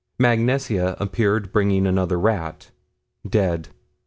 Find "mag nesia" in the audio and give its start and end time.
0.17-0.97